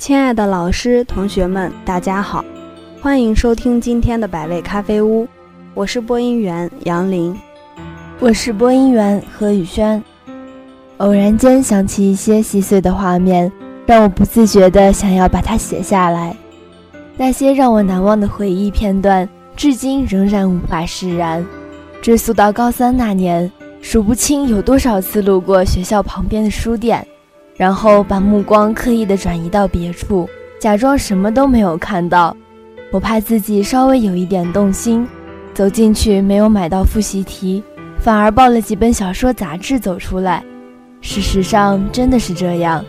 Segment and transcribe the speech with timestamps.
[0.00, 2.42] 亲爱的老师、同学们，大家好，
[3.02, 5.28] 欢迎收听今天的百味咖啡屋，
[5.74, 7.38] 我是播音员杨林，
[8.18, 10.02] 我是播音员何宇轩。
[10.96, 13.52] 偶然间想起一些细碎的画面，
[13.84, 16.34] 让我不自觉地想要把它写下来。
[17.18, 21.44] 那些让我难忘的回忆片段，至今仍然无法释然。
[22.00, 27.06] 追溯到高三那年，数不清有多少次路过学校旁边的书店。
[27.60, 30.26] 然后把目光刻意的转移到别处，
[30.58, 32.34] 假装什么都没有看到。
[32.90, 35.06] 我怕自己稍微有一点动心，
[35.52, 37.62] 走进去没有买到复习题，
[37.98, 40.42] 反而抱了几本小说杂志走出来。
[41.02, 42.82] 事实上真的是这样。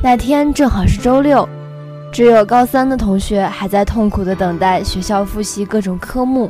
[0.00, 1.48] 那天正好是周六，
[2.12, 6.48] 只有高三的同学还在痛苦的等待学校复习各种科目。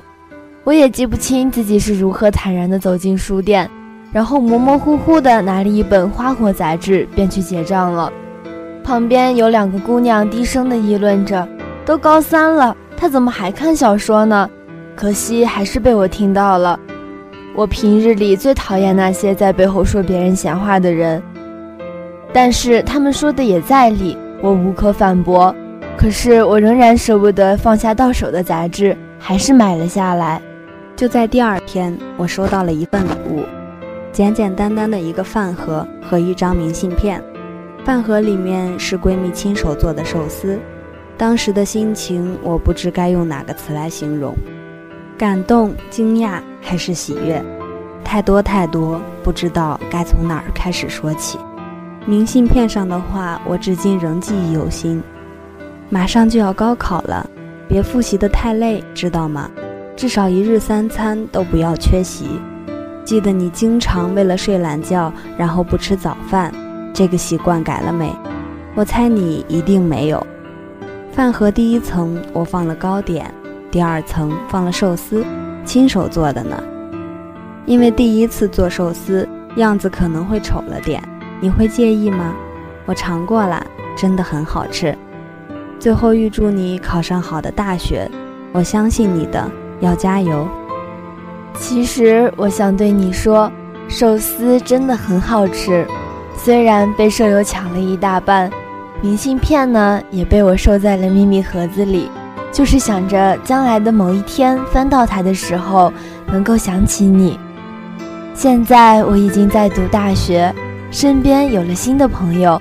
[0.65, 3.71] 我也记不清自己是如何坦然的走进书店。
[4.15, 8.13] 然后模模糊糊地拿了一本花火杂志，便去结账了。
[8.85, 11.49] 旁边有两个姑娘低声地议论着
[11.85, 14.49] ：“都高三了，他怎么还看小说呢？”
[14.95, 16.79] 可惜还是被我听到了。
[17.57, 21.21] 我平日里最讨厌那些在背后说别人闲话的人，
[22.33, 25.53] 但是他们说的也在理，我无可反驳。
[25.97, 30.41] 可是我仍然舍不得放下到手的杂志，还是买了下来。
[30.95, 33.43] 就在第二天，我收到了一份礼物。
[34.15, 37.21] 简简单单的一个饭盒和一张明信片，
[37.85, 40.57] 饭盒里面是闺蜜亲手做的寿司。
[41.19, 44.33] 当时的心情，我不知该用哪个词来形容：
[45.19, 47.45] 感动、惊讶还是喜悦？
[48.05, 51.37] 太多太多，不知道该从哪儿开始说起。
[52.07, 55.03] 明信片上的话，我至今仍记忆犹新。
[55.91, 57.29] 马上就要高考了，
[57.67, 59.51] 别复习得太累，知道吗？
[59.97, 62.41] 至少一日三餐都不要缺席。
[63.05, 66.53] 记得你经常为了睡懒觉，然后不吃早饭，
[66.93, 68.11] 这个习惯改了没？
[68.75, 70.27] 我猜你一定没有。
[71.13, 73.33] 饭盒第一层我放了糕点，
[73.71, 75.25] 第二层放了寿司，
[75.65, 76.61] 亲手做的呢。
[77.67, 81.03] 因为第一次做寿司，样子可能会丑了点，
[81.41, 82.35] 你会介意吗？
[82.87, 83.65] 我尝过了，
[83.97, 84.97] 真的很好吃。
[85.79, 88.11] 最后预祝你考上好的大学，
[88.53, 90.49] 我相信你的，要加油。
[91.57, 93.51] 其实我想对你说，
[93.89, 95.87] 寿司真的很好吃，
[96.37, 98.51] 虽然被舍友抢了一大半，
[99.01, 102.11] 明信片呢也被我收在了秘密盒子里，
[102.53, 105.93] 就是想着将来的某一天翻到它的时候
[106.27, 107.39] 能够想起你。
[108.35, 110.53] 现在我已经在读大学，
[110.91, 112.61] 身边有了新的朋友，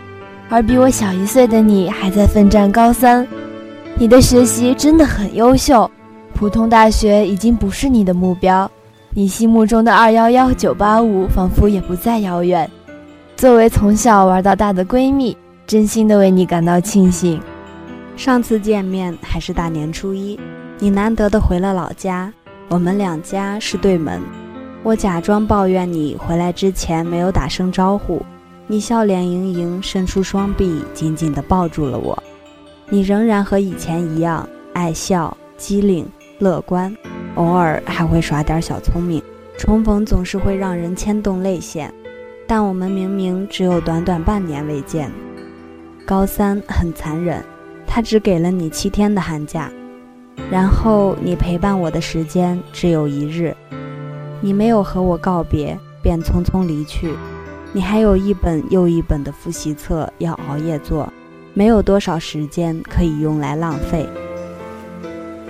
[0.50, 3.28] 而比我小一岁的你还在奋战高三，
[3.96, 5.90] 你的学习真的很优秀，
[6.34, 8.70] 普通大学已经不是你的目标。
[9.16, 12.68] 你心目中的二幺幺九八五仿佛也不再遥远。
[13.36, 15.38] 作为从小玩到大的闺蜜，
[15.68, 17.40] 真心的为你感到庆幸。
[18.16, 20.40] 上次见面还是大年初一，
[20.80, 22.34] 你难得的回了老家，
[22.70, 24.20] 我们两家是对门。
[24.82, 28.20] 我假装抱怨你回来之前没有打声招呼，
[28.66, 32.18] 你笑脸盈盈，伸出双臂紧紧的抱住了我。
[32.90, 36.04] 你仍然和以前一样爱笑、机灵、
[36.40, 36.96] 乐观。
[37.36, 39.22] 偶尔还会耍点小聪明，
[39.58, 41.94] 重逢总是会让人牵动泪腺。
[42.46, 45.12] 但我们明明只有短短半年未见。
[46.06, 47.44] 高三很残忍，
[47.88, 49.72] 他只给了你七天的寒假，
[50.52, 53.56] 然后你陪伴我的时间只有一日。
[54.42, 57.14] 你没有和我告别，便匆匆离去。
[57.72, 61.12] 你还有一本又一本的复习册要熬夜做，
[61.54, 64.06] 没有多少时间可以用来浪费。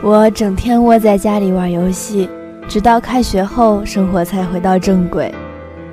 [0.04, 2.30] 我整天窝在家里玩游戏，
[2.68, 5.34] 直到开学后，生活才回到正轨。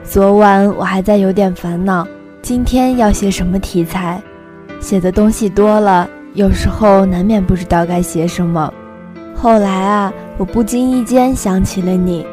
[0.03, 2.05] 昨晚我还在有点烦恼，
[2.43, 4.21] 今天要写什么题材？
[4.81, 8.75] 写的东西多了，有时候难免不知道该写什么。
[9.33, 12.27] 后来啊，我不经意间想起了你，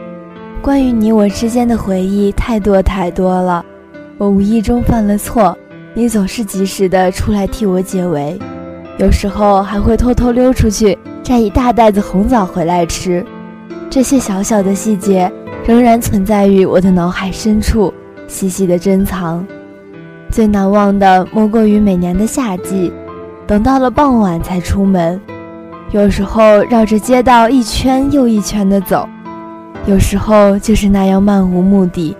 [0.63, 3.63] 关于你我之间的回忆太多太多了。
[4.17, 5.55] 我无意中犯了错，
[5.93, 8.35] 你总是及时的出来替我解围，
[8.97, 10.97] 有时候还会偷偷溜出去。
[11.27, 13.21] 摘一大袋子红枣回来吃，
[13.89, 15.29] 这些小小的细节
[15.65, 17.93] 仍然存在于我的脑海深处，
[18.29, 19.45] 细细的珍藏。
[20.31, 22.93] 最难忘的莫过于每年的夏季，
[23.45, 25.19] 等到了傍晚才出门，
[25.91, 29.05] 有时候绕着街道一圈又一圈的走，
[29.85, 32.15] 有时候就是那样漫无目的，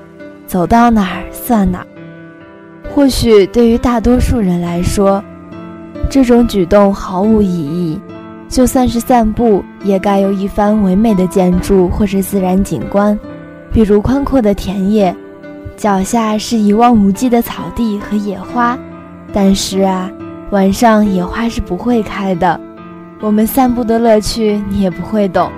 [0.45, 1.87] 走到哪儿算哪儿。
[2.93, 5.23] 或许对于大多数人来说，
[6.09, 7.97] 这种举动毫无意义。
[8.49, 13.17] 就算是散步，也该有一番唯美的建筑或者自然景观，
[13.71, 15.15] 比如宽阔的田野，
[15.75, 18.77] 脚下是一望无际的草地和野花。
[19.33, 20.09] 但是啊，
[20.51, 22.59] 晚上野花是不会开的。
[23.19, 25.51] 我们散步的乐趣你也不会懂，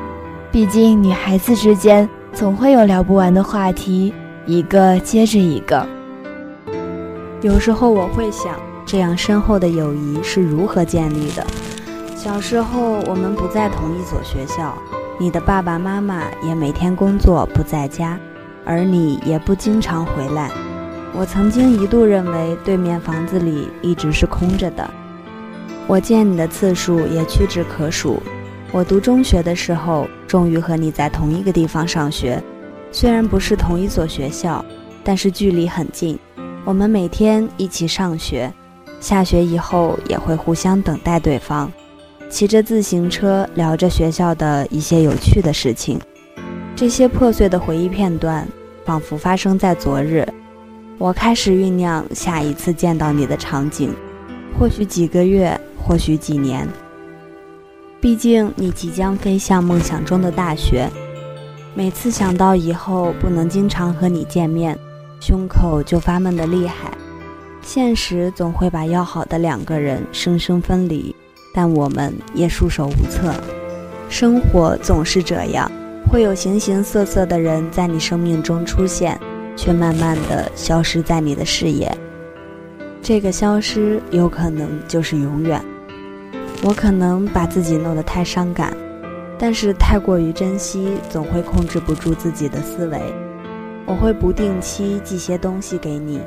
[0.51, 4.11] 毕竟女孩子之间总会有聊不完的话题，
[4.45, 5.85] 一个接着一个。
[7.41, 11.45] 有时候我会想，这样深厚的友谊是如何建立的？
[12.21, 14.77] 小时候我们不在同一所学校，
[15.17, 18.19] 你的爸爸妈妈也每天工作不在家，
[18.65, 20.51] 而你也不经常回来。
[21.15, 24.85] 我曾经一度认为对面房子里一直是空着的。
[25.87, 28.21] 我见你的次数也屈指可数。
[28.73, 32.43] 我读中学的时候，终于和你在同一个地方上学，
[32.91, 34.63] 虽然不是同一所学校，
[35.05, 36.19] 但是距离很近。
[36.65, 38.53] 我们每天一起上学，
[38.99, 41.71] 下学以后也会互相等待对方，
[42.29, 45.99] 骑着自行车聊着学校的一些有趣的事情。
[46.75, 48.47] 这些破碎的回忆片段，
[48.85, 50.27] 仿佛发生在昨日。
[50.97, 53.93] 我开始酝酿下一次见到你的场景，
[54.57, 55.59] 或许几个月。
[55.81, 56.67] 或许几年，
[57.99, 60.87] 毕竟你即将飞向梦想中的大学。
[61.73, 64.77] 每次想到以后不能经常和你见面，
[65.19, 66.91] 胸口就发闷的厉害。
[67.63, 71.15] 现实总会把要好的两个人生生分离，
[71.53, 73.33] 但我们也束手无策。
[74.09, 75.71] 生活总是这样，
[76.09, 79.19] 会有形形色色的人在你生命中出现，
[79.55, 81.95] 却慢慢的消失在你的视野。
[83.01, 85.63] 这个消失有可能就是永远。
[86.61, 88.75] 我可能把自己弄得太伤感，
[89.37, 92.99] 但是太过于珍惜，总会控制不住自己的思维。
[93.85, 96.19] 我会不定期寄些东西给你，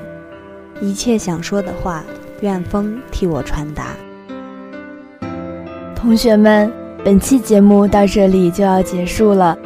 [0.80, 2.04] 一切想说的话，
[2.40, 3.94] 愿风替我传达。
[6.02, 6.68] 同学们，
[7.04, 9.56] 本期节目到这里就要结束了，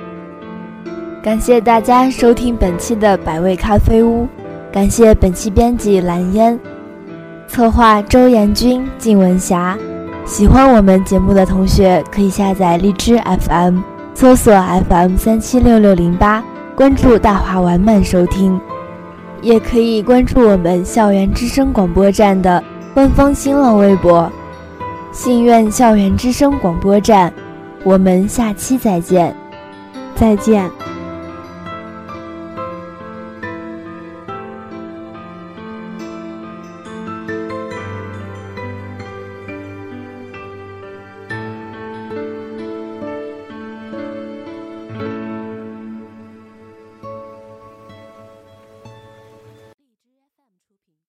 [1.23, 4.29] 感谢大家收听本期的百味咖啡屋，
[4.71, 6.61] 感谢本期编辑蓝烟。
[7.49, 9.79] 策划周延军、靳文霞，
[10.27, 13.19] 喜欢我们节目的同学可以下载荔枝
[13.49, 13.79] FM，
[14.13, 14.53] 搜索
[14.91, 16.45] FM 三七六六零八，
[16.75, 18.61] 关注大华完满收听，
[19.41, 22.63] 也可以关注我们校园之声广播站的
[22.93, 24.31] 官方新浪微博
[25.17, 27.33] “信愿校园之声广播站”。
[27.83, 29.35] 我们下期再见，
[30.15, 30.71] 再见。